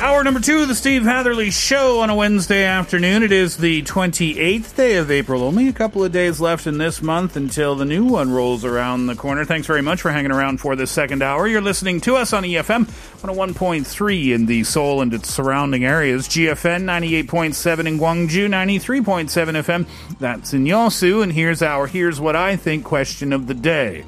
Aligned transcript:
Hour 0.00 0.22
number 0.22 0.38
two 0.38 0.60
of 0.60 0.68
the 0.68 0.76
Steve 0.76 1.02
Hatherley 1.02 1.50
Show 1.50 1.98
on 2.00 2.08
a 2.08 2.14
Wednesday 2.14 2.62
afternoon. 2.62 3.24
It 3.24 3.32
is 3.32 3.56
the 3.56 3.82
28th 3.82 4.76
day 4.76 4.96
of 4.96 5.10
April. 5.10 5.42
Only 5.42 5.66
a 5.66 5.72
couple 5.72 6.04
of 6.04 6.12
days 6.12 6.40
left 6.40 6.68
in 6.68 6.78
this 6.78 7.02
month 7.02 7.34
until 7.34 7.74
the 7.74 7.84
new 7.84 8.04
one 8.04 8.30
rolls 8.30 8.64
around 8.64 9.08
the 9.08 9.16
corner. 9.16 9.44
Thanks 9.44 9.66
very 9.66 9.82
much 9.82 10.00
for 10.00 10.12
hanging 10.12 10.30
around 10.30 10.58
for 10.58 10.76
this 10.76 10.92
second 10.92 11.20
hour. 11.20 11.48
You're 11.48 11.60
listening 11.60 12.00
to 12.02 12.14
us 12.14 12.32
on 12.32 12.44
EFM 12.44 12.86
101.3 13.22 14.32
in 14.32 14.46
the 14.46 14.62
Seoul 14.62 15.02
and 15.02 15.12
its 15.12 15.34
surrounding 15.34 15.84
areas. 15.84 16.28
GFN 16.28 16.84
98.7 16.84 17.86
in 17.86 17.98
Gwangju, 17.98 18.48
93.7 18.48 19.28
FM. 19.64 20.18
That's 20.20 20.54
in 20.54 20.64
Yosu. 20.64 21.24
And 21.24 21.32
here's 21.32 21.60
our 21.60 21.88
Here's 21.88 22.20
What 22.20 22.36
I 22.36 22.54
Think 22.54 22.84
question 22.84 23.32
of 23.32 23.48
the 23.48 23.54
day. 23.54 24.04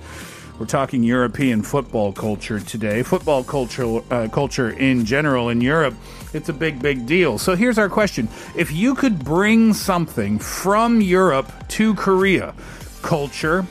We're 0.60 0.66
talking 0.66 1.02
European 1.02 1.62
football 1.62 2.12
culture 2.12 2.60
today. 2.60 3.02
Football 3.02 3.44
culture, 3.44 4.02
uh, 4.10 4.28
culture 4.28 4.68
in 4.68 5.06
general 5.06 5.48
in 5.48 5.62
Europe, 5.62 5.94
it's 6.34 6.50
a 6.50 6.52
big, 6.52 6.82
big 6.82 7.06
deal. 7.06 7.38
So 7.38 7.56
here's 7.56 7.78
our 7.78 7.88
question: 7.88 8.28
If 8.54 8.70
you 8.70 8.94
could 8.94 9.24
bring 9.24 9.72
something 9.72 10.38
from 10.38 11.00
Europe 11.00 11.50
to 11.68 11.94
Korea, 11.94 12.52
culture, 13.00 13.64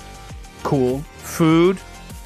cool, 0.64 1.02
food, 1.18 1.78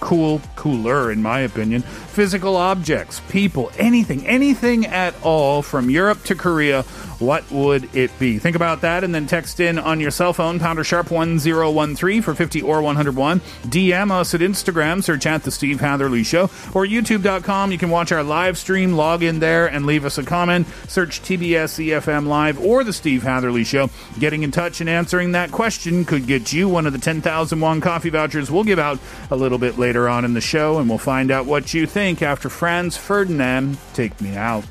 cool, 0.03 0.41
cooler, 0.57 1.09
in 1.13 1.21
my 1.21 1.39
opinion, 1.39 1.81
physical 1.81 2.57
objects, 2.57 3.21
people, 3.29 3.71
anything, 3.77 4.27
anything 4.27 4.85
at 4.85 5.15
all 5.23 5.61
from 5.61 5.89
Europe 5.89 6.21
to 6.25 6.35
Korea, 6.35 6.83
what 7.19 7.49
would 7.51 7.95
it 7.95 8.11
be? 8.19 8.37
Think 8.37 8.57
about 8.57 8.81
that 8.81 9.05
and 9.05 9.15
then 9.15 9.27
text 9.27 9.61
in 9.61 9.79
on 9.79 10.01
your 10.01 10.11
cell 10.11 10.33
phone, 10.33 10.59
pounder 10.59 10.83
sharp 10.83 11.09
1013 11.09 12.21
for 12.21 12.35
50 12.35 12.61
or 12.61 12.81
101. 12.81 13.39
DM 13.39 14.11
us 14.11 14.33
at 14.33 14.41
Instagram, 14.41 15.01
search 15.01 15.25
at 15.25 15.43
The 15.43 15.51
Steve 15.51 15.79
Hatherley 15.79 16.23
Show, 16.23 16.43
or 16.73 16.85
youtube.com. 16.85 17.71
You 17.71 17.77
can 17.77 17.89
watch 17.89 18.11
our 18.11 18.23
live 18.23 18.57
stream, 18.57 18.93
log 18.93 19.23
in 19.23 19.39
there 19.39 19.67
and 19.67 19.85
leave 19.85 20.03
us 20.03 20.17
a 20.17 20.23
comment. 20.23 20.67
Search 20.89 21.21
TBS 21.21 21.79
EFM 21.79 22.27
Live 22.27 22.59
or 22.59 22.83
The 22.83 22.91
Steve 22.91 23.23
Hatherley 23.23 23.63
Show. 23.63 23.89
Getting 24.19 24.43
in 24.43 24.51
touch 24.51 24.81
and 24.81 24.89
answering 24.89 25.31
that 25.31 25.53
question 25.53 26.03
could 26.03 26.27
get 26.27 26.51
you 26.51 26.67
one 26.67 26.85
of 26.85 26.91
the 26.91 26.99
10,000 26.99 27.59
won 27.61 27.79
coffee 27.79 28.09
vouchers 28.09 28.51
we'll 28.51 28.65
give 28.65 28.79
out 28.79 28.99
a 29.31 29.35
little 29.35 29.57
bit 29.57 29.77
later 29.77 29.92
on 29.97 30.25
in 30.25 30.33
the 30.33 30.41
show, 30.41 30.79
and 30.79 30.89
we'll 30.89 30.97
find 30.97 31.31
out 31.31 31.45
what 31.45 31.73
you 31.73 31.85
think 31.85 32.21
after 32.21 32.49
Franz 32.49 32.97
Ferdinand 32.97 33.77
Take 33.93 34.19
Me 34.19 34.35
Out. 34.35 34.65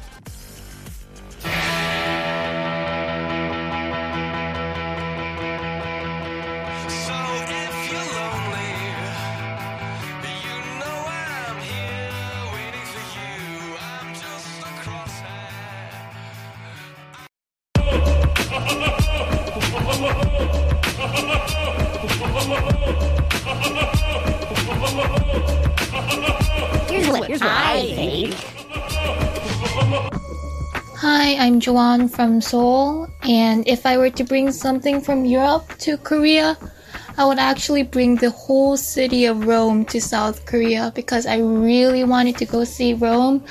Here's 24.92 25.08
what, 27.08 27.26
here's 27.28 27.40
what 27.40 27.50
I 27.50 27.80
think. 27.96 28.34
Hi, 30.98 31.34
I'm 31.36 31.60
Joanne 31.60 32.08
from 32.08 32.42
Seoul, 32.42 33.08
and 33.22 33.66
if 33.66 33.86
I 33.86 33.96
were 33.96 34.10
to 34.10 34.22
bring 34.22 34.52
something 34.52 35.00
from 35.00 35.24
Europe 35.24 35.66
to 35.78 35.96
Korea, 35.96 36.58
I 37.16 37.24
would 37.24 37.38
actually 37.38 37.84
bring 37.84 38.16
the 38.16 38.30
whole 38.30 38.76
city 38.76 39.24
of 39.24 39.46
Rome 39.46 39.86
to 39.86 40.00
South 40.00 40.44
Korea 40.44 40.92
because 40.94 41.24
I 41.26 41.38
really 41.38 42.04
wanted 42.04 42.36
to 42.38 42.44
go 42.44 42.64
see 42.64 42.92
Rome. 42.92 43.44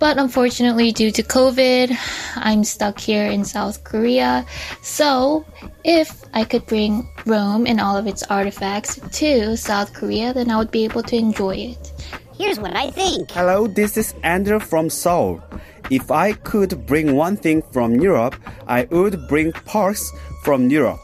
But 0.00 0.16
unfortunately, 0.16 0.92
due 0.92 1.10
to 1.12 1.22
COVID, 1.22 1.94
I'm 2.36 2.64
stuck 2.64 2.98
here 2.98 3.26
in 3.26 3.44
South 3.44 3.84
Korea. 3.84 4.46
So, 4.80 5.44
if 5.84 6.24
I 6.32 6.42
could 6.42 6.64
bring 6.64 7.06
Rome 7.26 7.66
and 7.66 7.78
all 7.78 7.98
of 7.98 8.06
its 8.06 8.22
artifacts 8.24 8.98
to 9.20 9.58
South 9.58 9.92
Korea, 9.92 10.32
then 10.32 10.50
I 10.50 10.56
would 10.56 10.70
be 10.70 10.84
able 10.84 11.02
to 11.02 11.16
enjoy 11.16 11.76
it. 11.76 11.92
Here's 12.32 12.58
what 12.58 12.74
I 12.74 12.90
think. 12.90 13.30
Hello, 13.32 13.66
this 13.66 13.98
is 13.98 14.14
Andrew 14.22 14.58
from 14.58 14.88
Seoul. 14.88 15.42
If 15.90 16.10
I 16.10 16.32
could 16.32 16.86
bring 16.86 17.14
one 17.14 17.36
thing 17.36 17.60
from 17.70 17.96
Europe, 18.00 18.36
I 18.66 18.88
would 18.90 19.28
bring 19.28 19.52
parks 19.52 20.10
from 20.44 20.70
Europe. 20.70 21.00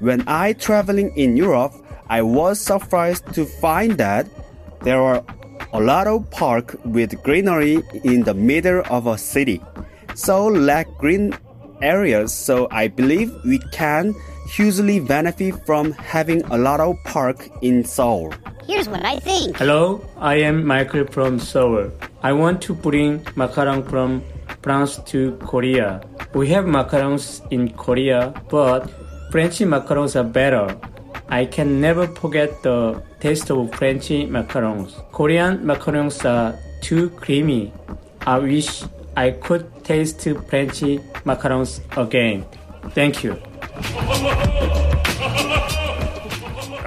When 0.00 0.26
I 0.26 0.54
traveling 0.54 1.16
in 1.16 1.36
Europe, 1.36 1.74
I 2.08 2.22
was 2.22 2.58
surprised 2.58 3.32
to 3.34 3.46
find 3.46 3.92
that 3.98 4.26
there 4.82 5.00
are 5.00 5.22
a 5.72 5.80
lot 5.80 6.06
of 6.06 6.28
park 6.30 6.76
with 6.84 7.22
greenery 7.22 7.82
in 8.04 8.24
the 8.24 8.34
middle 8.34 8.82
of 8.90 9.06
a 9.06 9.16
city. 9.16 9.60
So 10.14 10.46
lack 10.46 10.86
green 10.98 11.36
areas, 11.80 12.32
so 12.32 12.66
I 12.70 12.88
believe 12.88 13.32
we 13.44 13.58
can 13.72 14.14
hugely 14.50 14.98
benefit 14.98 15.54
from 15.64 15.92
having 15.92 16.42
a 16.46 16.58
lot 16.58 16.80
of 16.80 16.96
park 17.04 17.48
in 17.62 17.84
Seoul. 17.84 18.34
Here's 18.66 18.88
what 18.88 19.04
I 19.04 19.18
think. 19.20 19.56
Hello, 19.56 20.04
I 20.18 20.36
am 20.36 20.66
Michael 20.66 21.06
from 21.06 21.38
Seoul. 21.38 21.90
I 22.22 22.32
want 22.32 22.60
to 22.62 22.74
bring 22.74 23.20
macaron 23.36 23.88
from 23.88 24.22
France 24.62 24.98
to 25.06 25.36
Korea. 25.38 26.02
We 26.34 26.48
have 26.48 26.64
macarons 26.64 27.46
in 27.52 27.70
Korea, 27.74 28.34
but 28.48 28.90
French 29.30 29.60
macarons 29.60 30.16
are 30.16 30.24
better. 30.24 30.76
I 31.30 31.46
can 31.46 31.80
never 31.80 32.08
forget 32.08 32.62
the 32.62 33.02
taste 33.20 33.50
of 33.50 33.72
French 33.74 34.08
macarons. 34.08 34.92
Korean 35.12 35.58
macarons 35.58 36.24
are 36.24 36.58
too 36.82 37.10
creamy. 37.10 37.72
I 38.26 38.38
wish 38.38 38.82
I 39.16 39.30
could 39.30 39.84
taste 39.84 40.22
French 40.48 40.80
macarons 41.24 41.80
again. 41.96 42.44
Thank 42.94 43.22
you. 43.22 43.36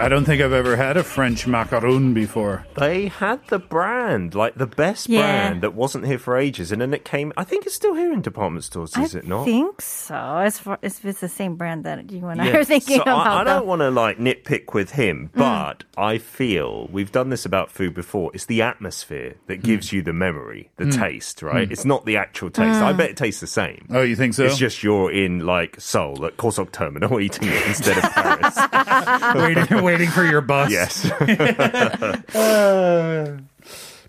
I 0.03 0.09
don't 0.09 0.25
think 0.25 0.41
I've 0.41 0.51
ever 0.51 0.75
had 0.75 0.97
a 0.97 1.03
French 1.03 1.45
macaron 1.45 2.13
before. 2.13 2.65
They 2.75 3.07
had 3.07 3.39
the 3.47 3.57
brand, 3.59 4.35
like 4.35 4.55
the 4.55 4.67
best 4.67 5.07
Yeah. 5.07 5.21
brand 5.21 5.61
that 5.63 5.73
wasn't 5.73 6.05
here 6.05 6.19
for 6.19 6.35
ages, 6.37 6.71
and 6.73 6.81
then 6.81 6.93
it 6.93 7.05
came. 7.05 7.31
I 7.37 7.43
think 7.45 7.65
it's 7.65 7.73
still 7.75 7.95
here 7.95 8.11
in 8.11 8.21
department 8.21 8.65
stores, 8.65 8.97
is 8.97 9.15
I 9.15 9.19
it 9.19 9.27
not? 9.27 9.43
I 9.43 9.45
think 9.45 9.81
so. 9.81 10.15
As 10.15 10.59
far 10.59 10.77
as 10.83 10.99
it's 11.05 11.21
the 11.21 11.29
same 11.29 11.55
brand 11.55 11.85
that 11.85 12.11
you 12.11 12.27
and 12.27 12.41
I 12.41 12.47
Yeah. 12.47 12.57
are 12.57 12.63
thinking 12.65 12.97
so 12.97 13.01
about. 13.03 13.27
I, 13.27 13.41
I 13.41 13.43
don't 13.45 13.65
want 13.65 13.79
to 13.81 13.89
like 13.91 14.17
nitpick 14.17 14.73
with 14.73 14.91
him, 14.91 15.29
Mm. 15.33 15.39
but 15.39 15.83
I 15.97 16.17
feel 16.17 16.89
we've 16.91 17.11
done 17.11 17.29
this 17.29 17.45
about 17.45 17.71
food 17.71 17.93
before. 17.93 18.29
It's 18.33 18.45
the 18.45 18.61
atmosphere 18.61 19.35
that 19.47 19.63
gives 19.63 19.93
you 19.93 20.01
the 20.01 20.11
memory, 20.13 20.69
the 20.75 20.85
Mm. 20.85 20.99
taste, 20.99 21.41
right? 21.41 21.69
Mm. 21.69 21.71
It's 21.71 21.85
not 21.85 22.05
the 22.05 22.17
actual 22.17 22.49
taste. 22.49 22.81
I 22.81 22.91
Mm. 22.91 22.97
bet 22.97 23.09
it 23.11 23.17
tastes 23.17 23.39
the 23.39 23.47
same. 23.47 23.85
Oh, 23.89 24.01
you 24.01 24.17
think 24.17 24.33
so? 24.33 24.43
It's 24.43 24.57
just 24.57 24.83
you're 24.83 25.11
in 25.11 25.45
like 25.45 25.79
Seoul 25.79 26.25
at 26.25 26.35
Kosok 26.35 26.71
Terminal 26.73 27.19
eating 27.25 27.47
it 27.47 27.67
instead 27.67 27.97
of 27.97 28.03
Paris. 28.11 28.57
waiting, 29.35 29.83
waiting 29.93 30.09
for 30.09 30.25
your 30.25 30.41
bus. 30.41 30.71
Yes. 30.71 31.09
Uh, 32.35 33.37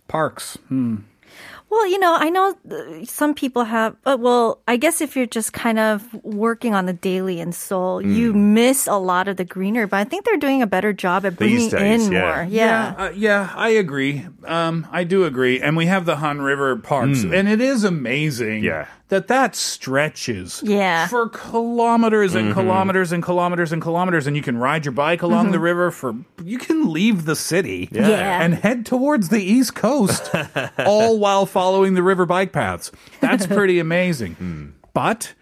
parks. 0.09 0.57
Hmm. 0.69 0.97
Well, 1.71 1.87
you 1.89 1.99
know, 1.99 2.15
I 2.15 2.31
know 2.31 2.55
some 3.05 3.35
people 3.35 3.65
have. 3.65 3.97
Uh, 4.07 4.17
well, 4.19 4.61
I 4.69 4.77
guess 4.77 5.01
if 5.01 5.17
you're 5.17 5.27
just 5.27 5.53
kind 5.53 5.79
of 5.79 6.07
working 6.23 6.73
on 6.75 6.87
the 6.87 6.93
daily 6.93 7.41
in 7.41 7.51
Seoul, 7.53 8.01
you 8.01 8.33
miss 8.33 8.87
a 8.87 8.95
lot 8.95 9.27
of 9.27 9.37
the 9.37 9.45
greenery. 9.45 9.87
But 9.87 9.97
I 9.97 10.05
think 10.05 10.25
they're 10.25 10.37
doing 10.37 10.63
a 10.63 10.69
better 10.69 10.93
job 10.93 11.27
at 11.27 11.37
bringing 11.37 11.69
days, 11.71 12.07
in 12.07 12.13
yeah. 12.13 12.21
more. 12.21 12.47
Yeah. 12.49 12.95
uh, 12.97 13.11
yeah, 13.15 13.51
I 13.57 13.71
agree. 13.71 14.25
Um, 14.45 14.87
I 14.93 15.03
do 15.05 15.25
agree, 15.25 15.61
and 15.61 15.77
we 15.77 15.87
have 15.87 16.07
the 16.07 16.17
Han 16.17 16.41
River 16.43 16.77
parks, 16.77 17.25
Mm. 17.25 17.35
and 17.41 17.49
it 17.49 17.61
is 17.61 17.83
amazing. 17.83 18.63
Yeah. 18.63 18.87
That 19.09 19.29
that 19.29 19.55
stretches 19.55 20.63
Yeah. 20.65 21.07
for 21.09 21.29
kilometers 21.29 22.35
and 22.35 22.51
Mhm. 22.51 22.55
kilometers 22.55 23.13
and 23.13 23.23
kilometers 23.23 23.71
and 23.73 23.81
kilometers 23.83 24.27
and 24.27 24.35
you 24.37 24.43
can 24.43 24.57
ride 24.57 24.85
your 24.87 24.93
bike 24.93 25.23
along 25.23 25.51
the 25.53 25.59
Mhm. 25.59 25.63
river 25.63 25.91
for 25.91 26.15
you 26.43 26.59
can 26.59 26.91
leave 26.93 27.25
the 27.27 27.37
city 27.37 27.89
Yeah. 27.93 28.09
Yeah. 28.09 28.43
and 28.43 28.55
head 28.55 28.87
towards 28.87 29.29
the 29.29 29.43
east 29.43 29.75
coast 29.75 30.31
all 30.87 31.19
while 31.19 31.47
following 31.47 31.95
the 31.95 32.03
river 32.03 32.25
bike 32.27 32.53
paths 32.53 32.91
that's 33.21 33.47
pretty 33.59 33.79
amazing 33.79 34.73
but 34.95 35.35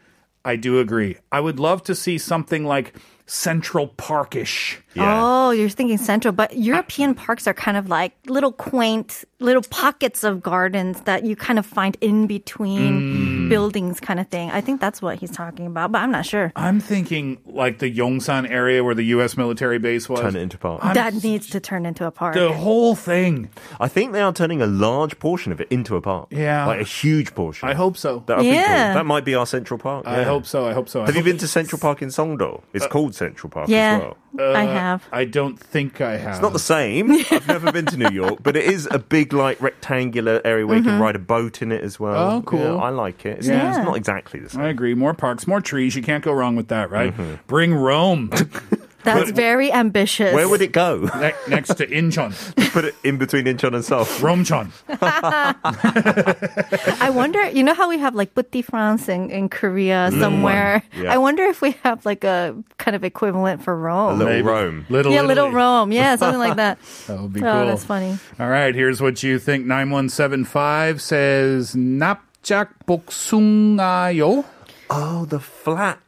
i 0.44 0.56
do 0.56 0.78
agree 0.80 1.16
i 1.30 1.38
would 1.40 1.60
love 1.60 1.82
to 1.84 1.94
see 1.94 2.18
something 2.18 2.64
like 2.64 2.94
central 3.26 3.86
parkish 3.86 4.78
Oh, 4.94 5.52
you're 5.52 5.70
thinking 5.70 5.96
central, 5.96 6.32
but 6.32 6.54
European 6.54 7.14
parks 7.14 7.46
are 7.46 7.54
kind 7.54 7.78
of 7.78 7.88
like 7.88 8.12
little 8.26 8.52
quaint, 8.52 9.24
little 9.42 9.62
pockets 9.70 10.24
of 10.24 10.42
gardens 10.42 11.00
that 11.02 11.24
you 11.24 11.36
kind 11.36 11.58
of 11.58 11.66
find 11.66 11.96
in 12.00 12.26
between 12.26 12.92
Mm. 13.02 13.48
buildings, 13.48 14.00
kind 14.00 14.18
of 14.20 14.28
thing. 14.28 14.50
I 14.50 14.60
think 14.60 14.80
that's 14.80 15.02
what 15.02 15.18
he's 15.18 15.30
talking 15.30 15.66
about, 15.66 15.92
but 15.92 15.98
I'm 16.02 16.10
not 16.10 16.24
sure. 16.26 16.52
i'm 16.56 16.80
thinking 16.80 17.38
like 17.46 17.78
the 17.78 17.90
yongsan 17.94 18.48
area 18.50 18.82
where 18.84 18.94
the 18.94 19.04
us 19.04 19.36
military 19.36 19.78
base 19.78 20.08
was 20.08 20.20
Turn 20.20 20.36
it 20.36 20.40
into 20.42 20.58
park. 20.58 20.82
that 20.94 21.22
needs 21.22 21.48
to 21.50 21.60
turn 21.60 21.84
into 21.86 22.06
a 22.06 22.10
park. 22.10 22.34
the 22.34 22.52
whole 22.52 22.94
thing 22.94 23.48
I 23.80 23.88
think 23.88 24.12
they 24.12 24.20
are 24.20 24.32
turning 24.32 24.62
a 24.62 24.66
large 24.66 25.18
portion 25.18 25.52
of 25.52 25.60
it 25.60 25.68
into 25.70 25.96
a 25.96 26.00
park. 26.00 26.28
Yeah. 26.30 26.66
Like 26.66 26.80
a 26.80 26.84
huge 26.84 27.34
portion. 27.34 27.68
i 27.68 27.74
hope 27.74 27.96
so 27.96 28.22
That 28.26 28.38
would 28.38 28.46
Yeah. 28.46 28.86
cool. 28.88 28.94
That 29.00 29.06
might 29.06 29.24
be 29.24 29.34
our 29.34 29.46
Central 29.46 29.78
Park. 29.78 30.06
I 30.06 30.18
yeah. 30.18 30.24
hope 30.24 30.46
so. 30.46 30.66
I 30.66 30.72
hope 30.72 30.88
so. 30.88 31.02
I 31.02 31.06
Have 31.06 31.16
you 31.16 31.22
been 31.22 31.38
to 31.38 31.48
Central 31.48 31.78
Park 31.78 32.02
in 32.02 32.08
Songdo? 32.08 32.62
It's 32.72 32.86
called 32.86 33.14
Central 33.14 33.50
Park 33.50 33.68
Yeah, 33.68 33.94
as 33.96 34.00
well. 34.02 34.16
I 34.38 34.42
Uh, 34.42 34.66
have. 34.66 35.06
I 35.12 35.24
don't 35.24 35.58
think 35.58 36.00
I 36.00 36.16
have. 36.16 36.32
It's 36.34 36.40
not 36.42 36.52
the 36.54 36.58
same. 36.58 37.10
I've 37.30 37.46
never 37.46 37.70
been 37.70 37.86
to 37.86 37.96
New 37.96 38.10
York, 38.10 38.38
but 38.42 38.56
it 38.56 38.64
is 38.64 38.88
a 38.90 38.98
big, 38.98 39.32
like, 39.32 39.60
rectangular 39.60 40.40
area 40.44 40.66
where 40.66 40.78
you 40.78 40.82
can 40.82 40.98
Mhm. 40.98 41.00
ride 41.02 41.16
a 41.16 41.18
boat 41.18 41.60
in 41.62 41.70
it 41.70 41.82
as 41.84 42.00
well. 42.00 42.30
Oh, 42.36 42.42
cool. 42.42 42.60
Yeah, 42.60 42.74
I 42.76 42.88
like 42.88 43.26
it. 43.26 43.38
It's, 43.38 43.46
Yeah. 43.48 43.68
it's 43.76 43.78
not 43.84 43.96
exactly 43.96 44.40
the 44.40 44.48
same. 44.48 44.62
I 44.62 44.68
agree. 44.68 44.94
More 44.94 45.12
parks, 45.14 45.46
more 45.46 45.60
trees. 45.60 45.94
You 45.96 46.02
can't 46.02 46.24
go 46.24 46.32
wrong 46.32 46.56
with 46.56 46.68
that, 46.68 46.90
right? 46.90 47.12
Mm-hmm. 47.16 47.34
Bring 47.46 47.74
Rome 47.74 48.30
That's 49.04 49.30
very 49.30 49.72
ambitious. 49.72 50.34
Where 50.34 50.48
would 50.48 50.62
it 50.62 50.72
go? 50.72 51.08
Ne- 51.18 51.34
next 51.48 51.74
to 51.74 51.86
Incheon, 51.86 52.32
Put 52.72 52.84
it 52.86 52.94
in 53.04 53.18
between 53.18 53.44
Incheon 53.46 53.74
and 53.74 53.84
Seoul. 53.84 54.04
Romcheon. 54.22 54.70
I 57.00 57.10
wonder, 57.10 57.48
you 57.50 57.62
know 57.62 57.74
how 57.74 57.88
we 57.88 57.98
have 57.98 58.14
like 58.14 58.34
Petite 58.34 58.66
France 58.66 59.08
in, 59.08 59.30
in 59.30 59.48
Korea 59.48 60.10
somewhere? 60.18 60.82
Yeah. 60.96 61.12
I 61.12 61.18
wonder 61.18 61.44
if 61.44 61.60
we 61.60 61.72
have 61.82 62.04
like 62.06 62.24
a 62.24 62.54
kind 62.78 62.96
of 62.96 63.04
equivalent 63.04 63.62
for 63.62 63.76
Rome. 63.76 64.18
Little 64.18 64.32
Maybe. 64.32 64.46
Rome. 64.46 64.86
Little 64.88 65.12
yeah, 65.12 65.22
Little 65.22 65.50
Rome. 65.50 65.92
Yeah, 65.92 66.16
something 66.16 66.40
like 66.40 66.56
that. 66.56 66.78
That 67.06 67.20
would 67.20 67.32
be 67.32 67.40
oh, 67.40 67.50
cool. 67.50 67.66
That's 67.66 67.84
funny. 67.84 68.16
All 68.38 68.48
right, 68.48 68.74
here's 68.74 69.00
what 69.00 69.22
you 69.22 69.38
think. 69.38 69.66
9175 69.66 71.02
says, 71.02 71.74
납작 71.74 72.68
복숭아요? 72.86 74.44
Oh, 74.90 75.24
the 75.24 75.40
flat 75.40 75.98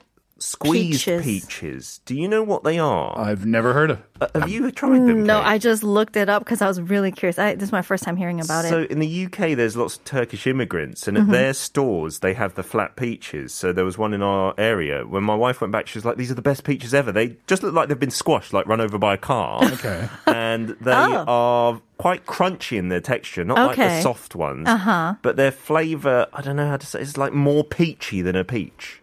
squeezed 0.45 1.05
Peaches. 1.05 1.25
peaches. 1.25 2.01
Do 2.05 2.15
you 2.15 2.29
know 2.29 2.43
what 2.43 2.65
they 2.65 2.79
are? 2.79 3.19
I've 3.19 3.47
never 3.47 3.73
heard 3.73 3.91
of. 3.93 4.03
Uh, 4.21 4.29
have 4.41 4.49
you 4.49 4.71
tried 4.71 4.99
them? 5.07 5.25
No, 5.25 5.41
Kate? 5.41 5.47
I 5.47 5.59
just 5.59 5.83
looked 5.83 6.17
it 6.17 6.29
up 6.29 6.45
because 6.45 6.61
I 6.63 6.69
was 6.69 6.81
really 6.81 7.11
curious. 7.11 7.39
I, 7.39 7.55
this 7.55 7.69
is 7.69 7.73
my 7.73 7.83
first 7.83 8.05
time 8.05 8.17
hearing 8.17 8.41
about 8.41 8.65
so 8.65 8.83
it. 8.83 8.89
So 8.89 8.93
in 8.93 8.99
the 9.01 9.25
UK, 9.27 9.57
there's 9.57 9.77
lots 9.77 9.97
of 9.97 10.05
Turkish 10.05 10.47
immigrants, 10.47 11.09
and 11.09 11.17
Mhm. 11.17 11.23
at 11.23 11.31
their 11.31 11.55
stores 11.55 12.19
they 12.21 12.35
have 12.35 12.55
the 12.55 12.63
flat 12.63 12.95
peaches. 12.97 13.53
So 13.55 13.73
there 13.73 13.85
was 13.85 13.97
one 13.99 14.13
in 14.15 14.23
our 14.23 14.55
area. 14.59 15.05
When 15.07 15.25
my 15.25 15.35
wife 15.35 15.61
went 15.61 15.73
back, 15.73 15.87
she 15.87 15.99
was 15.99 16.05
like, 16.05 16.17
"These 16.17 16.31
are 16.31 16.35
the 16.35 16.43
best 16.43 16.63
peaches 16.65 16.93
ever. 16.95 17.11
They 17.11 17.37
just 17.47 17.63
look 17.63 17.75
like 17.75 17.89
they've 17.89 17.99
been 17.99 18.11
squashed, 18.11 18.53
like 18.53 18.67
run 18.67 18.81
over 18.81 18.99
by 18.99 19.15
a 19.15 19.19
car." 19.19 19.65
Okay. 19.65 20.09
and 20.27 20.77
they 20.81 20.93
Oh. 20.93 21.25
are 21.27 21.81
quite 21.99 22.27
crunchy 22.27 22.77
in 22.77 22.89
their 22.91 23.01
texture, 23.01 23.45
not 23.45 23.57
like 23.59 23.77
the 23.77 24.01
soft 24.03 24.35
ones. 24.37 24.69
Uh-huh. 24.69 25.15
But 25.23 25.37
their 25.37 25.51
flavour, 25.53 26.27
I 26.33 26.43
don't 26.43 26.57
know 26.57 26.69
how 26.69 26.77
to 26.77 26.87
say. 26.87 27.01
It's 27.01 27.17
like 27.17 27.33
more 27.33 27.65
peachy 27.65 28.21
than 28.21 28.37
a 28.37 28.45
peach. 28.45 29.01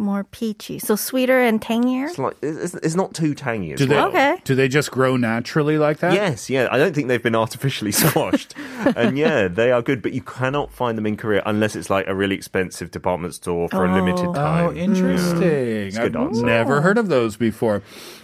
More 0.00 0.24
peachy. 0.24 0.78
So 0.78 0.96
sweeter 0.96 1.38
and 1.40 1.60
tangier? 1.60 2.06
It's 2.06 2.18
like 2.18 2.36
it's, 2.42 2.72
it's 2.74 2.94
not 2.94 3.12
too 3.14 3.34
tangy 3.34 3.72
as 3.74 3.78
Do 3.78 3.86
they. 3.86 4.00
Okay. 4.00 4.36
Do 4.44 4.54
they 4.54 4.66
just 4.66 4.90
grow 4.90 5.16
naturally 5.16 5.76
like 5.76 5.98
that? 5.98 6.14
Yes, 6.14 6.48
yeah. 6.48 6.68
I 6.70 6.78
don't 6.78 6.94
think 6.94 7.08
they've 7.08 7.22
been 7.22 7.36
artificially 7.36 7.92
squashed. 8.02 8.54
and 8.96 9.18
yeah, 9.18 9.46
they 9.46 9.70
are 9.72 9.82
good, 9.82 10.00
but 10.02 10.12
you 10.12 10.22
cannot 10.22 10.72
find 10.72 10.96
them 10.96 11.04
in 11.06 11.16
Korea 11.18 11.42
unless 11.44 11.76
it's 11.76 11.90
like 11.90 12.06
a 12.08 12.14
really 12.14 12.34
expensive 12.34 12.90
department 12.90 13.34
store 13.34 13.68
for 13.68 13.84
a 13.84 13.92
limited 13.94 14.26
Oh. 14.26 14.32
time. 14.34 14.66
Oh, 14.68 14.72
interesting. 14.72 15.42
It's 15.42 15.96
a 15.98 16.08
good 16.08 16.16
I've 16.16 16.32
never 16.32 16.80
heard 16.80 16.96
of 16.98 17.08
those 17.08 17.36
before. 17.36 17.82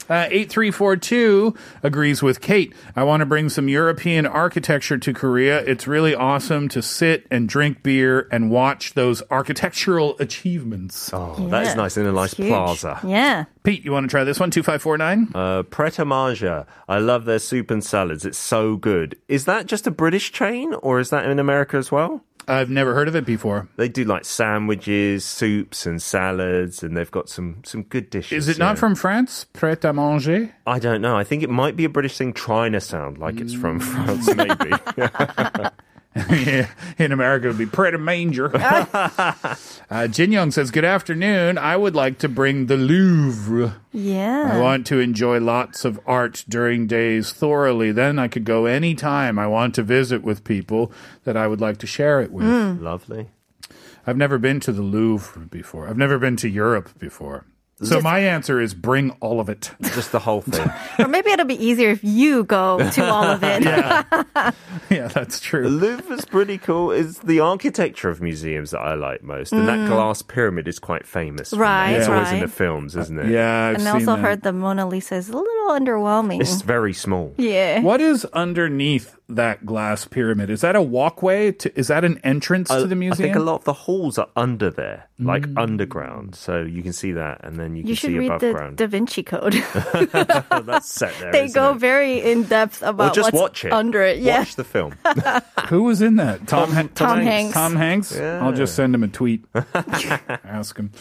Uh, 0.08 0.28
8342 0.30 1.52
agrees 1.82 2.22
with 2.22 2.40
Kate. 2.40 2.72
I 2.94 3.02
want 3.02 3.22
to 3.22 3.26
bring 3.26 3.48
some 3.48 3.68
European 3.68 4.24
architecture 4.24 4.96
to 4.98 5.12
Korea. 5.12 5.58
It's 5.64 5.88
really 5.88 6.14
awesome 6.14 6.68
to 6.68 6.80
sit 6.80 7.26
and 7.28 7.48
drink 7.48 7.82
beer 7.82 8.28
and 8.30 8.48
watch 8.48 8.94
those 8.94 9.20
architectural 9.32 10.16
achievements. 10.20 11.10
Oh, 11.12 11.34
that 11.50 11.65
is 11.70 11.76
nice 11.76 11.96
in 11.96 12.06
a 12.06 12.12
nice 12.12 12.34
Huge. 12.34 12.48
plaza. 12.48 13.00
Yeah. 13.04 13.44
Pete, 13.62 13.84
you 13.84 13.92
want 13.92 14.04
to 14.04 14.08
try 14.08 14.24
this 14.24 14.40
one? 14.40 14.50
2549? 14.50 15.32
Uh, 15.34 15.62
Pret 15.64 15.98
a 15.98 16.04
Manger. 16.04 16.66
I 16.88 16.98
love 16.98 17.24
their 17.24 17.38
soup 17.38 17.70
and 17.70 17.82
salads. 17.84 18.24
It's 18.24 18.38
so 18.38 18.76
good. 18.76 19.16
Is 19.28 19.44
that 19.44 19.66
just 19.66 19.86
a 19.86 19.90
British 19.90 20.32
chain 20.32 20.74
or 20.74 21.00
is 21.00 21.10
that 21.10 21.26
in 21.26 21.38
America 21.38 21.76
as 21.76 21.90
well? 21.90 22.22
I've 22.48 22.70
never 22.70 22.94
heard 22.94 23.08
of 23.08 23.16
it 23.16 23.26
before. 23.26 23.68
They 23.76 23.88
do 23.88 24.04
like 24.04 24.24
sandwiches, 24.24 25.24
soups, 25.24 25.84
and 25.84 26.00
salads, 26.00 26.82
and 26.82 26.96
they've 26.96 27.10
got 27.10 27.28
some 27.28 27.62
some 27.64 27.82
good 27.82 28.08
dishes. 28.08 28.46
Is 28.46 28.56
it 28.56 28.58
not 28.60 28.76
yeah. 28.76 28.80
from 28.80 28.94
France? 28.94 29.46
Prêt 29.52 29.80
à 29.80 29.92
manger? 29.92 30.54
I 30.66 30.78
don't 30.78 31.02
know. 31.02 31.16
I 31.16 31.24
think 31.24 31.42
it 31.42 31.50
might 31.50 31.74
be 31.74 31.84
a 31.84 31.88
British 31.88 32.16
thing 32.16 32.32
trying 32.32 32.72
to 32.72 32.80
sound 32.80 33.18
like 33.18 33.40
it's 33.40 33.52
from 33.54 33.80
France, 33.90 34.32
maybe. 34.32 34.72
Yeah, 36.16 36.68
in 36.98 37.12
America, 37.12 37.46
it 37.46 37.50
would 37.50 37.58
be 37.58 37.66
Pret 37.66 37.94
a 37.94 37.98
manger. 37.98 38.50
uh, 39.90 40.08
Jin 40.08 40.32
Young 40.32 40.50
says, 40.50 40.70
Good 40.70 40.84
afternoon. 40.84 41.58
I 41.58 41.76
would 41.76 41.94
like 41.94 42.18
to 42.18 42.28
bring 42.28 42.66
the 42.66 42.76
Louvre. 42.76 43.80
Yeah. 43.92 44.50
I 44.54 44.60
want 44.60 44.86
to 44.88 44.98
enjoy 44.98 45.40
lots 45.40 45.84
of 45.84 46.00
art 46.06 46.44
during 46.48 46.86
days 46.86 47.32
thoroughly. 47.32 47.92
Then 47.92 48.18
I 48.18 48.28
could 48.28 48.44
go 48.44 48.66
anytime 48.66 49.38
I 49.38 49.46
want 49.46 49.74
to 49.76 49.82
visit 49.82 50.22
with 50.22 50.44
people 50.44 50.90
that 51.24 51.36
I 51.36 51.46
would 51.46 51.60
like 51.60 51.78
to 51.78 51.86
share 51.86 52.20
it 52.20 52.32
with. 52.32 52.46
Mm. 52.46 52.80
Lovely. 52.80 53.28
I've 54.06 54.16
never 54.16 54.38
been 54.38 54.60
to 54.60 54.72
the 54.72 54.82
Louvre 54.82 55.46
before. 55.46 55.88
I've 55.88 55.98
never 55.98 56.18
been 56.18 56.36
to 56.36 56.48
Europe 56.48 56.98
before. 56.98 57.44
So 57.82 58.00
my 58.00 58.20
answer 58.20 58.58
is 58.58 58.72
bring 58.72 59.10
all 59.20 59.38
of 59.38 59.50
it. 59.50 59.70
Just 59.82 60.10
the 60.10 60.18
whole 60.18 60.40
thing. 60.40 60.66
or 60.98 61.08
maybe 61.08 61.30
it'll 61.30 61.44
be 61.44 61.62
easier 61.62 61.90
if 61.90 62.02
you 62.02 62.44
go 62.44 62.78
to 62.90 63.04
all 63.04 63.24
of 63.24 63.44
it. 63.44 63.64
yeah. 63.64 64.02
yeah, 64.90 65.08
that's 65.08 65.38
The 65.40 65.44
true. 65.44 65.68
Louvre's 65.68 66.24
pretty 66.24 66.56
cool. 66.56 66.90
It's 66.90 67.18
the 67.18 67.40
architecture 67.40 68.08
of 68.08 68.22
museums 68.22 68.70
that 68.70 68.80
I 68.80 68.94
like 68.94 69.22
most, 69.22 69.52
and 69.52 69.68
that 69.68 69.88
glass 69.88 70.22
pyramid 70.22 70.68
is 70.68 70.78
quite 70.78 71.06
famous. 71.06 71.50
Mm. 71.52 71.58
Right, 71.58 71.90
there. 71.92 72.00
It's 72.00 72.08
always 72.08 72.32
in 72.32 72.40
the 72.40 72.48
films, 72.48 72.96
isn't 72.96 73.18
it? 73.18 73.30
Yeah, 73.30 73.66
I've 73.66 73.76
and 73.76 73.88
I 73.88 73.90
also 73.90 74.16
that. 74.16 74.20
heard 74.20 74.42
the 74.42 74.54
Mona 74.54 74.86
Lisa 74.88 75.16
is 75.16 75.28
a 75.28 75.32
little 75.36 75.55
underwhelming. 75.68 76.40
It's 76.40 76.62
very 76.62 76.92
small. 76.92 77.34
yeah. 77.36 77.80
What 77.80 78.00
is 78.00 78.24
underneath 78.26 79.16
that 79.28 79.66
glass 79.66 80.04
pyramid? 80.06 80.50
Is 80.50 80.60
that 80.60 80.76
a 80.76 80.82
walkway? 80.82 81.50
To, 81.52 81.78
is 81.78 81.88
that 81.88 82.04
an 82.04 82.20
entrance 82.22 82.70
I, 82.70 82.78
to 82.80 82.86
the 82.86 82.94
museum? 82.94 83.24
I 83.30 83.32
think 83.34 83.36
a 83.36 83.44
lot 83.44 83.56
of 83.56 83.64
the 83.64 83.72
halls 83.72 84.18
are 84.18 84.28
under 84.36 84.70
there, 84.70 85.08
like 85.18 85.46
underground, 85.56 86.34
so 86.36 86.62
you 86.62 86.82
can 86.82 86.92
see 86.92 87.12
that, 87.12 87.40
and 87.42 87.58
then 87.58 87.74
you 87.76 87.82
can 87.82 87.88
You 87.88 87.94
should 87.96 88.10
see 88.10 88.18
read 88.18 88.26
above 88.26 88.40
the 88.42 88.52
ground. 88.52 88.76
Da 88.76 88.86
Vinci 88.86 89.22
Code. 89.24 89.54
That's 90.12 90.90
set 90.90 91.12
there. 91.20 91.32
they 91.32 91.44
isn't 91.46 91.54
go 91.60 91.72
it? 91.72 91.78
very 91.78 92.20
in 92.20 92.44
depth 92.44 92.82
Or 92.82 92.86
about 92.90 93.14
just 93.14 93.32
what's 93.32 93.42
watch 93.42 93.64
it. 93.64 93.72
under 93.72 94.02
it. 94.02 94.18
Yeah. 94.18 94.38
Watch 94.40 94.54
the 94.56 94.64
film. 94.64 94.94
Who 95.68 95.82
was 95.82 96.02
in 96.02 96.16
that? 96.16 96.46
Tom, 96.46 96.70
Han- 96.70 96.88
Tom 96.90 97.20
Hanks. 97.20 97.54
Tom 97.54 97.74
Hanks. 97.76 98.14
Yeah. 98.14 98.44
I'll 98.44 98.52
just 98.52 98.74
send 98.76 98.94
him 98.94 99.02
a 99.02 99.08
tweet. 99.08 99.44
Ask 99.74 100.76
him. 100.78 100.92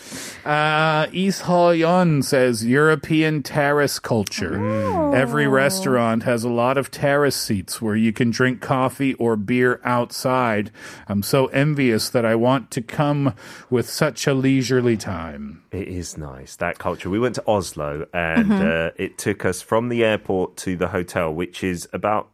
Uh, 0.43 1.05
Hall 1.45 1.71
Yeon 1.73 2.23
says 2.23 2.65
European 2.65 3.43
terrace 3.43 3.99
culture. 3.99 4.54
Every 4.55 5.47
restaurant 5.47 6.23
has 6.23 6.43
a 6.43 6.49
lot 6.49 6.77
of 6.77 6.91
terrace 6.91 7.35
seats 7.35 7.81
where 7.81 7.95
you 7.95 8.11
can 8.11 8.31
drink 8.31 8.61
coffee 8.61 9.13
or 9.15 9.35
beer 9.35 9.79
outside. 9.83 10.71
I'm 11.07 11.23
so 11.23 11.47
envious 11.47 12.09
that 12.09 12.25
I 12.25 12.35
want 12.35 12.71
to 12.71 12.81
come 12.81 13.33
with 13.69 13.89
such 13.89 14.27
a 14.27 14.33
leisurely 14.33 14.97
time. 14.97 15.63
It 15.71 15.87
is 15.87 16.17
nice 16.17 16.55
that 16.57 16.77
culture. 16.77 17.09
We 17.09 17.19
went 17.19 17.35
to 17.35 17.43
Oslo, 17.47 18.07
and 18.13 18.51
uh, 18.51 18.91
it 18.97 19.17
took 19.17 19.45
us 19.45 19.61
from 19.61 19.89
the 19.89 20.03
airport 20.03 20.57
to 20.57 20.75
the 20.75 20.89
hotel, 20.89 21.33
which 21.33 21.63
is 21.63 21.87
about. 21.93 22.29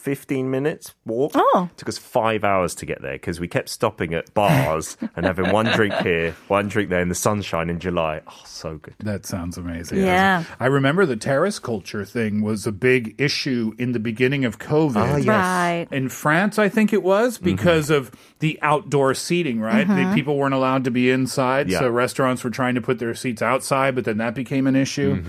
15 0.00 0.50
minutes 0.50 0.94
walk. 1.04 1.32
Oh. 1.34 1.68
Took 1.76 1.88
us 1.88 1.98
five 1.98 2.42
hours 2.42 2.74
to 2.76 2.86
get 2.86 3.02
there 3.02 3.12
because 3.12 3.38
we 3.38 3.46
kept 3.48 3.68
stopping 3.68 4.14
at 4.14 4.32
bars 4.34 4.96
and 5.16 5.26
having 5.26 5.52
one 5.52 5.66
drink 5.66 5.94
here, 5.96 6.34
one 6.48 6.68
drink 6.68 6.88
there 6.88 7.00
in 7.02 7.08
the 7.08 7.14
sunshine 7.14 7.68
in 7.68 7.78
July. 7.78 8.22
Oh, 8.26 8.42
so 8.44 8.78
good. 8.78 8.94
That 9.00 9.26
sounds 9.26 9.58
amazing. 9.58 9.98
Yeah. 9.98 10.44
I 10.58 10.66
remember 10.66 11.04
the 11.06 11.16
terrace 11.16 11.58
culture 11.58 12.04
thing 12.04 12.42
was 12.42 12.66
a 12.66 12.72
big 12.72 13.14
issue 13.20 13.74
in 13.78 13.92
the 13.92 14.00
beginning 14.00 14.44
of 14.44 14.58
COVID. 14.58 14.96
Ah, 14.96 15.16
yes. 15.16 15.26
Right. 15.26 15.86
In 15.92 16.08
France, 16.08 16.58
I 16.58 16.68
think 16.68 16.92
it 16.92 17.02
was 17.02 17.38
because 17.38 17.90
of 17.90 18.10
the 18.38 18.58
outdoor 18.62 19.14
seating, 19.14 19.60
right? 19.60 19.86
The 19.86 20.12
people 20.14 20.36
weren't 20.38 20.54
allowed 20.54 20.84
to 20.84 20.90
be 20.90 21.10
inside, 21.10 21.68
Yeah. 21.68 21.80
so 21.80 21.90
restaurants 21.90 22.42
were 22.42 22.50
trying 22.50 22.74
to 22.76 22.80
put 22.80 22.98
their 22.98 23.14
seats 23.14 23.42
outside, 23.42 23.94
but 23.94 24.04
then 24.04 24.16
that 24.18 24.34
became 24.34 24.66
an 24.66 24.76
issue. 24.76 25.22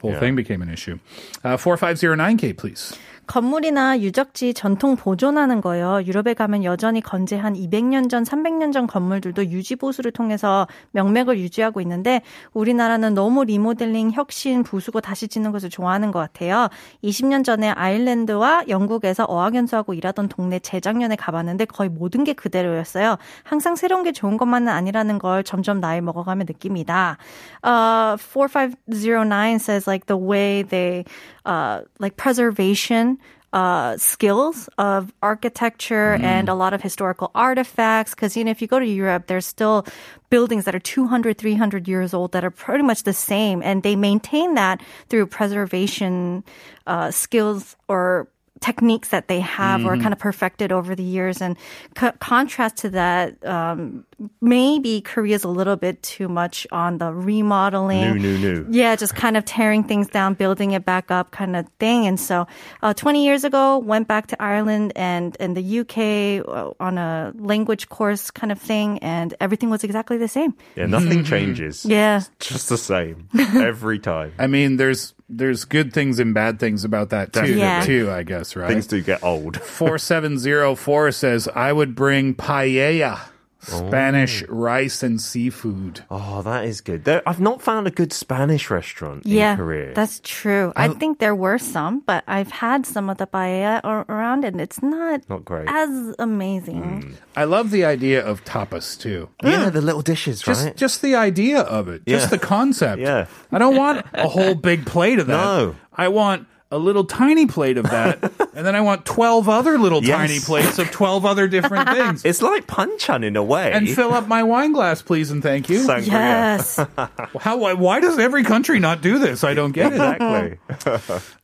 Whole 0.00 0.12
Yeah. 0.12 0.20
thing 0.20 0.36
became 0.36 0.62
an 0.62 0.68
issue. 0.68 0.98
Uh, 1.42 1.56
4509K, 1.56 2.52
please. 2.56 2.96
건물이나 3.28 4.00
유적지 4.00 4.54
전통 4.54 4.96
보존하는 4.96 5.60
거요. 5.60 6.00
유럽에 6.04 6.32
가면 6.32 6.64
여전히 6.64 7.02
건재 7.02 7.36
한 7.36 7.52
200년 7.52 8.08
전, 8.08 8.24
300년 8.24 8.72
전 8.72 8.86
건물들도 8.86 9.50
유지 9.50 9.76
보수를 9.76 10.12
통해서 10.12 10.66
명맥을 10.92 11.38
유지하고 11.38 11.82
있는데 11.82 12.22
우리나라는 12.54 13.12
너무 13.12 13.44
리모델링, 13.44 14.12
혁신, 14.12 14.62
부수고 14.62 15.02
다시 15.02 15.28
짓는 15.28 15.52
것을 15.52 15.68
좋아하는 15.68 16.10
것 16.10 16.18
같아요. 16.18 16.68
20년 17.04 17.44
전에 17.44 17.68
아일랜드와 17.70 18.64
영국에서 18.68 19.24
어학연수하고 19.24 19.92
일하던 19.92 20.28
동네 20.28 20.58
재작년에 20.58 21.14
가봤는데 21.16 21.66
거의 21.66 21.90
모든 21.90 22.24
게 22.24 22.32
그대로였어요. 22.32 23.18
항상 23.44 23.76
새로운 23.76 24.04
게 24.04 24.12
좋은 24.12 24.38
것만은 24.38 24.72
아니라는 24.72 25.18
걸 25.18 25.44
점점 25.44 25.80
나이 25.80 26.00
먹어가며 26.00 26.44
느낍니다. 26.44 27.18
Uh, 27.62 28.16
4509 28.16 29.58
says 29.58 29.86
like 29.86 30.06
the 30.06 30.18
way 30.18 30.62
they 30.62 31.04
uh, 31.48 31.82
like 31.98 32.16
preservation 32.16 33.18
uh, 33.52 33.96
skills 33.96 34.68
of 34.76 35.12
architecture 35.22 36.18
and 36.20 36.50
a 36.50 36.54
lot 36.54 36.74
of 36.74 36.82
historical 36.82 37.30
artifacts. 37.34 38.14
Because, 38.14 38.36
you 38.36 38.44
know, 38.44 38.50
if 38.50 38.60
you 38.60 38.68
go 38.68 38.78
to 38.78 38.86
Europe, 38.86 39.26
there's 39.26 39.46
still 39.46 39.86
buildings 40.28 40.66
that 40.66 40.74
are 40.74 40.80
200, 40.80 41.38
300 41.38 41.88
years 41.88 42.12
old 42.12 42.32
that 42.32 42.44
are 42.44 42.50
pretty 42.50 42.84
much 42.84 43.04
the 43.04 43.14
same. 43.14 43.62
And 43.62 43.82
they 43.82 43.96
maintain 43.96 44.54
that 44.54 44.82
through 45.08 45.26
preservation 45.28 46.44
uh, 46.86 47.10
skills 47.10 47.76
or 47.88 48.28
techniques 48.60 49.08
that 49.10 49.28
they 49.28 49.40
have 49.40 49.84
or 49.84 49.96
Mhm. 49.96 50.02
kind 50.02 50.12
of 50.12 50.18
perfected 50.18 50.72
over 50.72 50.94
the 50.94 51.02
years. 51.02 51.40
And 51.40 51.56
co- 51.94 52.12
contrast 52.18 52.76
to 52.78 52.90
that, 52.90 53.34
um, 53.46 54.04
maybe 54.40 55.00
Korea's 55.00 55.44
a 55.44 55.48
little 55.48 55.76
bit 55.76 56.02
too 56.02 56.28
much 56.28 56.66
on 56.72 56.98
the 56.98 57.12
remodeling. 57.12 58.14
New, 58.14 58.18
new, 58.18 58.38
new. 58.38 58.66
Yeah, 58.70 58.96
just 58.96 59.14
kind 59.14 59.36
of 59.36 59.44
tearing 59.44 59.84
things 59.84 60.08
down, 60.08 60.34
building 60.34 60.72
it 60.72 60.84
back 60.84 61.10
up 61.10 61.30
kind 61.30 61.56
of 61.56 61.66
thing. 61.78 62.06
And 62.06 62.18
so, 62.18 62.46
uh, 62.82 62.94
20 62.94 63.24
years 63.24 63.44
ago, 63.44 63.78
went 63.78 64.08
back 64.08 64.26
to 64.28 64.42
Ireland 64.42 64.92
and, 64.96 65.36
and 65.40 65.56
the 65.56 65.80
UK 65.80 66.40
uh, 66.48 66.70
on 66.80 66.98
a 66.98 67.32
language 67.38 67.88
course 67.88 68.30
kind 68.30 68.50
of 68.52 68.58
thing, 68.58 68.98
and 69.00 69.34
everything 69.40 69.70
was 69.70 69.84
exactly 69.84 70.16
the 70.18 70.28
same. 70.28 70.54
Yeah, 70.76 70.86
nothing 70.86 71.24
changes. 71.24 71.84
Yeah. 71.84 72.22
It's 72.38 72.48
just 72.48 72.68
the 72.68 72.76
same 72.78 73.28
every 73.56 73.98
time. 73.98 74.32
I 74.38 74.46
mean, 74.46 74.76
there's 74.76 75.14
there's 75.28 75.64
good 75.64 75.92
things 75.92 76.18
and 76.18 76.32
bad 76.32 76.58
things 76.58 76.84
about 76.84 77.10
that 77.10 77.32
too. 77.32 77.54
Yeah. 77.54 77.82
Too, 77.82 78.10
I 78.10 78.22
guess, 78.22 78.56
right? 78.56 78.68
Things 78.68 78.86
do 78.86 79.02
get 79.02 79.22
old. 79.22 79.60
Four 79.60 79.98
seven 79.98 80.38
zero 80.38 80.74
four 80.74 81.12
says 81.12 81.48
I 81.54 81.72
would 81.72 81.94
bring 81.94 82.34
paella, 82.34 83.20
Spanish 83.68 84.42
rice 84.48 85.02
and 85.02 85.20
seafood. 85.20 86.04
Oh, 86.10 86.42
that 86.42 86.64
is 86.64 86.80
good. 86.80 87.04
There, 87.04 87.22
I've 87.28 87.40
not 87.40 87.62
found 87.62 87.86
a 87.86 87.90
good 87.90 88.12
Spanish 88.12 88.70
restaurant 88.70 89.26
Yeah, 89.26 89.52
in 89.52 89.56
Korea. 89.58 89.94
that's 89.94 90.20
true. 90.24 90.72
I, 90.76 90.88
oh. 90.88 90.94
think 90.94 91.18
there 91.18 91.34
were 91.34 91.58
some, 91.58 92.00
but 92.00 92.24
I've 92.26 92.50
had 92.50 92.86
some 92.86 93.10
of 93.10 93.18
the 93.18 93.26
paella 93.26 93.80
around, 94.08 94.44
and 94.44 94.60
it's 94.60 94.82
not 94.82 95.28
not 95.28 95.44
great. 95.44 95.68
as 95.68 96.14
amazing. 96.18 96.82
Mm. 96.82 97.14
I 97.36 97.44
love 97.44 97.70
the 97.70 97.84
idea 97.84 98.24
of 98.24 98.44
tapas 98.44 98.98
too. 98.98 99.28
Yeah, 99.42 99.66
mm. 99.68 99.72
the 99.72 99.80
little 99.80 100.02
dishes, 100.02 100.40
Just 100.42 100.64
right? 100.64 100.76
just 100.76 101.02
the 101.02 101.14
idea 101.14 101.60
of 101.60 101.88
it, 101.88 102.06
just 102.06 102.26
Yeah. 102.26 102.30
the 102.30 102.38
concept. 102.38 103.00
Yeah. 103.00 103.26
I 103.52 103.58
don't 103.58 103.76
want 103.76 104.04
a 104.14 104.28
whole 104.28 104.54
big 104.54 104.86
plate 104.86 105.18
of 105.18 105.26
that. 105.28 105.32
No. 105.44 105.76
I 105.92 106.08
want 106.08 106.46
a 106.70 106.76
little 106.78 107.04
tiny 107.04 107.46
plate 107.46 107.78
of 107.78 107.84
that, 107.90 108.22
and 108.54 108.66
then 108.66 108.74
I 108.76 108.80
want 108.82 109.04
twelve 109.06 109.48
other 109.48 109.78
little 109.78 110.02
Yes. 110.04 110.16
tiny 110.16 110.40
plates 110.40 110.78
of 110.78 110.90
twelve 110.90 111.24
other 111.24 111.48
different 111.48 111.88
things. 111.94 112.24
It's 112.24 112.42
like 112.42 112.66
panchan 112.66 113.24
in 113.24 113.36
a 113.36 113.42
way. 113.42 113.72
and 113.72 113.88
fill 113.88 114.12
up 114.12 114.28
my 114.28 114.42
wine 114.42 114.72
glass, 114.72 115.00
please 115.02 115.30
and 115.30 115.42
thank 115.42 115.68
you. 115.70 115.80
Sangria. 115.86 116.06
Yes. 116.08 116.76
How? 117.40 117.56
Why, 117.56 117.72
why 117.72 118.00
does 118.00 118.18
every 118.18 118.44
country 118.44 118.78
not 118.80 119.00
do 119.00 119.18
this? 119.18 119.44
I 119.44 119.54
don't 119.54 119.72
get 119.72 119.92
it. 119.92 119.96
Exactly. 119.96 120.58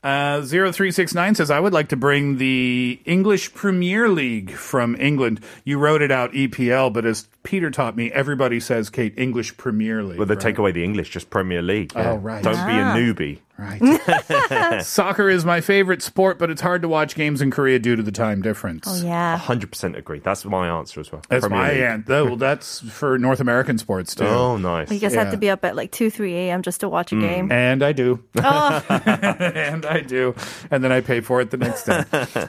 Uh, 0.03 0.43
0369 0.43 1.35
says, 1.35 1.51
I 1.51 1.59
would 1.61 1.73
like 1.73 1.89
to 1.89 1.97
bring 1.97 2.37
the 2.39 3.01
English 3.05 3.55
Premier 3.55 4.09
League 4.09 4.51
from 4.53 4.95
England. 4.97 5.41
You 5.65 5.79
wrote 5.79 6.03
it 6.03 6.11
out 6.11 6.33
EPL, 6.33 6.93
but 6.93 7.07
as 7.07 7.27
Peter 7.45 7.71
taught 7.71 7.95
me, 7.97 8.11
everybody 8.11 8.59
says, 8.59 8.91
Kate, 8.91 9.15
English 9.17 9.57
Premier 9.57 10.03
League. 10.03 10.19
well, 10.19 10.27
they 10.27 10.35
right? 10.35 10.43
take 10.43 10.59
away 10.59 10.73
the 10.73 10.83
English, 10.83 11.11
just 11.11 11.31
Premier 11.31 11.63
League. 11.63 11.93
yeah. 11.95 12.11
Oh, 12.13 12.17
right. 12.17 12.43
Don't 12.43 12.55
be 12.67 12.73
a 12.73 12.83
Ah. 12.83 12.97
newbie. 12.97 13.39
Right. 13.57 14.83
Soccer 14.83 15.31
is 15.31 15.45
my 15.45 15.61
favorite 15.61 16.03
sport, 16.03 16.41
but 16.41 16.51
it's 16.51 16.61
hard 16.61 16.83
to 16.83 16.89
watch 16.89 17.15
games 17.15 17.41
in 17.41 17.53
Korea 17.53 17.79
due 17.79 17.95
to 17.95 18.03
the 18.03 18.11
time 18.11 18.43
difference. 18.43 18.85
Oh 18.91 19.07
yeah. 19.07 19.39
100% 19.39 19.97
agree. 19.97 20.19
That's 20.19 20.45
my 20.45 20.67
answer 20.77 20.99
as 20.99 21.13
well. 21.13 21.23
That's 21.29 21.47
Premier 21.47 21.59
my 21.61 21.71
League. 21.71 21.81
aunt. 21.83 22.09
Well, 22.09 22.35
that's 22.35 22.81
for 22.81 23.17
North 23.17 23.39
American 23.39 23.79
sports 23.79 24.17
too. 24.17 24.25
Oh, 24.25 24.57
nice. 24.57 24.91
You 24.91 24.99
guys 24.99 25.15
Yeah. 25.15 25.23
have 25.23 25.33
to 25.33 25.37
be 25.39 25.51
up 25.51 25.65
at 25.65 25.77
like 25.77 25.93
two, 25.93 26.11
three 26.11 26.35
a.m. 26.35 26.63
just 26.63 26.81
to 26.81 26.89
watch 26.89 27.13
a 27.13 27.17
game. 27.17 27.53
And 27.53 27.85
I 27.85 27.93
do. 27.93 28.25
Oh. 28.43 28.85
and 28.91 29.87
I 29.87 30.01
do. 30.01 30.35
And 30.73 30.83
then 30.83 30.91
I 30.91 31.01
pay 31.01 31.21
for 31.21 31.41
it 31.41 31.51
the 31.53 31.57
next 31.57 31.85
day. 31.85 32.03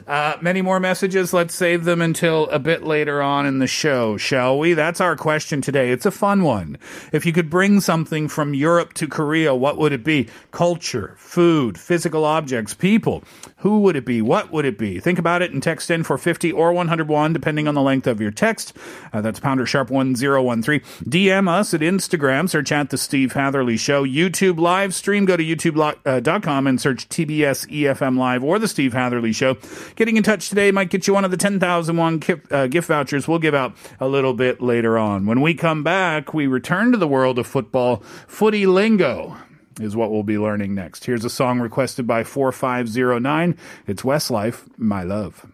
Uh, 0.08 0.36
many 0.40 0.60
more 0.60 0.80
messages. 0.80 1.32
Let's 1.32 1.54
save 1.54 1.84
them 1.84 2.02
until 2.02 2.48
a 2.50 2.58
bit 2.58 2.82
later 2.82 3.22
on 3.22 3.46
in 3.46 3.60
the 3.60 3.66
show, 3.68 4.16
shall 4.16 4.58
we? 4.58 4.74
That's 4.86 5.00
our 5.00 5.16
question 5.16 5.60
today. 5.62 5.90
It's 5.90 6.06
a 6.06 6.12
fun 6.12 6.44
one. 6.44 6.78
If 7.12 7.26
you 7.26 7.32
could 7.32 7.50
bring 7.50 7.80
something 7.80 8.28
from 8.28 8.54
Europe 8.54 8.94
to 8.94 9.08
Korea, 9.08 9.52
what 9.52 9.78
would 9.78 9.90
it 9.90 10.04
be? 10.04 10.28
Culture, 10.52 11.16
food, 11.18 11.76
physical 11.76 12.24
objects, 12.24 12.72
people. 12.72 13.24
Who 13.56 13.80
would 13.80 13.96
it 13.96 14.04
be? 14.04 14.22
What 14.22 14.52
would 14.52 14.64
it 14.64 14.78
be? 14.78 15.00
Think 15.00 15.18
about 15.18 15.42
it 15.42 15.50
and 15.50 15.60
text 15.60 15.90
in 15.90 16.04
for 16.04 16.16
50 16.16 16.52
or 16.52 16.72
101, 16.72 17.32
depending 17.32 17.66
on 17.66 17.74
the 17.74 17.82
length 17.82 18.06
of 18.06 18.20
your 18.20 18.30
text. 18.30 18.76
Uh, 19.12 19.20
that's 19.20 19.40
pounder 19.40 19.66
sharp 19.66 19.90
1013. 19.90 20.78
DM 21.02 21.48
us 21.48 21.74
at 21.74 21.80
Instagram. 21.80 22.48
Search 22.48 22.70
at 22.70 22.90
The 22.90 22.96
Steve 22.96 23.32
Hatherley 23.32 23.76
Show. 23.76 24.04
YouTube 24.04 24.60
live 24.60 24.94
stream. 24.94 25.24
Go 25.24 25.36
to 25.36 25.42
youtube.com 25.42 26.66
and 26.68 26.80
search 26.80 27.08
TBS 27.08 27.66
EFM 27.72 28.16
Live 28.16 28.44
or 28.44 28.60
The 28.60 28.68
Steve 28.68 28.92
Hatherley 28.92 29.32
Show. 29.32 29.56
Getting 29.96 30.16
in 30.16 30.22
touch 30.22 30.48
today 30.48 30.70
might 30.70 30.90
get 30.90 31.08
you 31.08 31.14
one 31.14 31.24
of 31.24 31.32
the 31.32 31.36
10,001 31.36 32.18
gift, 32.18 32.52
uh, 32.52 32.68
gift 32.68 32.86
vouchers 32.86 33.26
we'll 33.26 33.40
give 33.40 33.54
out 33.54 33.74
a 33.98 34.06
little 34.06 34.32
bit 34.32 34.62
later 34.62 34.75
on. 34.84 35.26
When 35.26 35.40
we 35.40 35.54
come 35.54 35.82
back, 35.82 36.34
we 36.34 36.46
return 36.46 36.92
to 36.92 36.98
the 36.98 37.08
world 37.08 37.38
of 37.38 37.46
football. 37.46 38.02
Footy 38.26 38.66
lingo 38.66 39.36
is 39.80 39.96
what 39.96 40.10
we'll 40.10 40.22
be 40.22 40.38
learning 40.38 40.74
next. 40.74 41.04
Here's 41.04 41.24
a 41.24 41.30
song 41.30 41.60
requested 41.60 42.06
by 42.06 42.24
4509. 42.24 43.56
It's 43.86 44.02
Westlife, 44.02 44.66
My 44.76 45.02
Love. 45.02 45.46